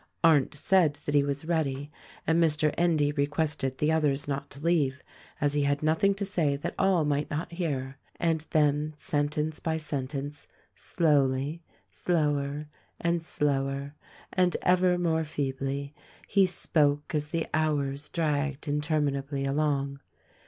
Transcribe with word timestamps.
Arndt 0.23 0.55
said 0.55 0.95
that 1.05 1.13
he 1.13 1.21
was 1.23 1.45
ready 1.45 1.91
and 2.25 2.41
Mr. 2.43 2.73
Endy 2.75 3.11
requested 3.11 3.77
the 3.77 3.91
others 3.91 4.27
not 4.27 4.49
to 4.49 4.59
leave, 4.59 5.03
as 5.39 5.53
he 5.53 5.61
had 5.61 5.83
nothing 5.83 6.15
to 6.15 6.25
say 6.25 6.55
that 6.55 6.73
all 6.79 7.05
might 7.05 7.29
not 7.29 7.51
hear; 7.51 7.99
and 8.19 8.47
then 8.49 8.95
sentence 8.97 9.59
by 9.59 9.77
sentence, 9.77 10.47
slowly, 10.73 11.61
slower 11.91 12.65
and 12.99 13.21
slower 13.21 13.93
and 14.33 14.57
ever 14.63 14.97
more 14.97 15.23
feebly 15.23 15.93
he 16.27 16.47
spoke 16.47 17.13
as 17.13 17.29
the 17.29 17.45
hours 17.53 18.09
dragged 18.09 18.67
interminably 18.67 19.45
along. 19.45 19.99